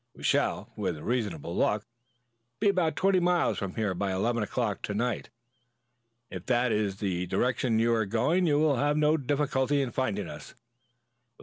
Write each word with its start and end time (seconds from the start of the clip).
We 0.15 0.23
shall, 0.23 0.73
with 0.75 0.97
reasonable 0.97 1.53
luck, 1.55 1.85
be 2.59 2.69
about 2.69 2.95
twenty 2.95 3.19
miles 3.19 3.59
from 3.59 3.75
here 3.75 3.93
by 3.93 4.11
eleven 4.11 4.41
o'clock 4.41 4.81
to 4.81 4.95
night. 4.95 5.29
If 6.31 6.47
that 6.47 6.71
is 6.71 6.95
the 6.95 7.27
direction 7.27 7.77
you 7.77 7.93
are 7.93 8.07
going 8.07 8.47
you 8.47 8.57
will 8.57 8.77
have 8.77 8.97
no 8.97 9.15
difficulty 9.15 9.79
in 9.79 9.91
finding 9.91 10.27
us. 10.27 10.55